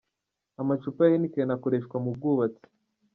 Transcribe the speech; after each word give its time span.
Amacupa 0.61 1.01
ya 1.05 1.11
Heineken 1.11 1.49
akoreshwa 1.55 1.95
mu 2.03 2.09
bwubatsi. 2.15 2.65